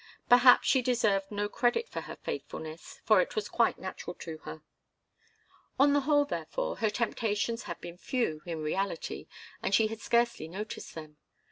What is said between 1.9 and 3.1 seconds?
her faithfulness,